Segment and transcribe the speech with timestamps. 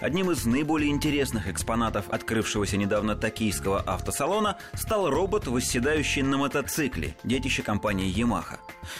[0.00, 7.62] Одним из наиболее интересных экспонатов открывшегося недавно токийского автосалона стал робот, восседающий на мотоцикле, детище
[7.62, 8.58] компании Yamaha.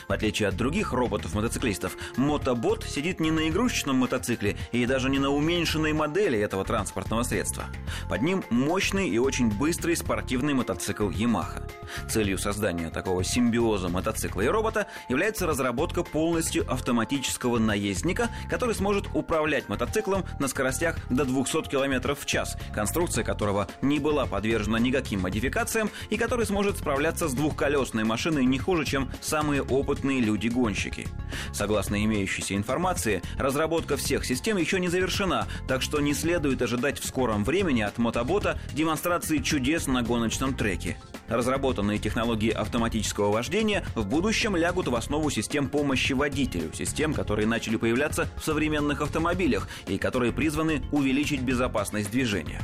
[0.08, 5.30] В отличие от других роботов-мотоциклистов, мотобот сидит не на игрушечном мотоцикле и даже не на
[5.30, 7.64] уменьшенной модели этого транспортного средства.
[8.08, 11.70] Под ним мощный и очень быстрый спортивный мотоцикл Yamaha.
[12.08, 19.68] Целью создания такого симбиоза мотоцикла и робота является разработка полностью автоматического наездника, который сможет управлять
[19.68, 25.90] мотоциклом на скоростях до 200 км в час, конструкция которого не была подвержена никаким модификациям
[26.10, 31.06] и который сможет справляться с двухколесной машиной не хуже, чем самые опытные люди-гонщики.
[31.52, 37.06] Согласно имеющейся информации, разработка всех систем еще не завершена, так что не следует ожидать в
[37.06, 40.96] скором времени от мотобота демонстрации чудес на гоночном треке.
[41.28, 47.76] Разработанные технологии автоматического вождения в будущем лягут в основу систем помощи водителю, систем, которые начали
[47.76, 50.53] появляться в современных автомобилях и которые призваны
[50.92, 52.60] увеличить безопасность движения.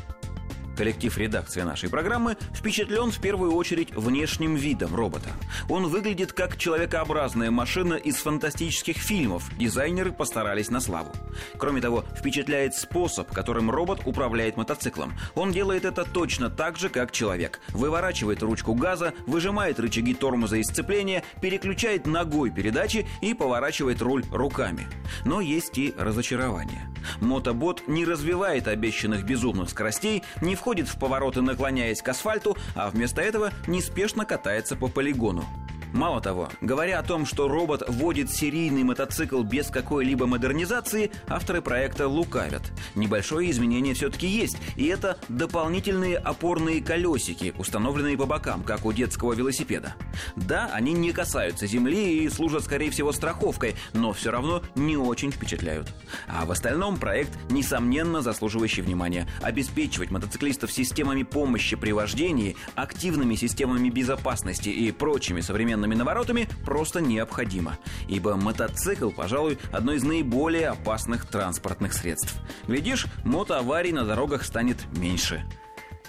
[0.81, 5.29] Коллектив редакции нашей программы впечатлен в первую очередь внешним видом робота.
[5.69, 9.45] Он выглядит как человекообразная машина из фантастических фильмов.
[9.59, 11.13] Дизайнеры постарались на славу.
[11.59, 15.13] Кроме того, впечатляет способ, которым робот управляет мотоциклом.
[15.35, 17.61] Он делает это точно так же, как человек.
[17.75, 24.87] Выворачивает ручку газа, выжимает рычаги тормоза и сцепления, переключает ногой передачи и поворачивает руль руками.
[25.27, 26.89] Но есть и разочарование.
[27.21, 33.21] Мотобот не развивает обещанных безумных скоростей, не входит в повороты, наклоняясь к асфальту, а вместо
[33.21, 35.45] этого неспешно катается по полигону.
[35.93, 42.07] Мало того, говоря о том, что робот водит серийный мотоцикл без какой-либо модернизации, авторы проекта
[42.07, 42.63] лукавят.
[42.95, 49.33] Небольшое изменение все-таки есть, и это дополнительные опорные колесики, установленные по бокам, как у детского
[49.33, 49.97] велосипеда.
[50.37, 55.33] Да, они не касаются земли и служат, скорее всего, страховкой, но все равно не очень
[55.33, 55.93] впечатляют.
[56.29, 59.27] А в остальном проект, несомненно, заслуживающий внимания.
[59.43, 67.01] Обеспечивать мотоциклистов системами помощи при вождении, активными системами безопасности и прочими современными современными наворотами просто
[67.01, 72.35] необходимо, ибо мотоцикл, пожалуй, одно из наиболее опасных транспортных средств.
[72.67, 75.45] Глядишь, мотоаварий на дорогах станет меньше.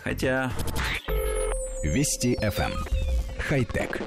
[0.03, 0.51] Хотя...
[1.83, 2.71] Вести FM.
[2.71, 2.73] Эм.
[3.39, 4.01] Хай-тек.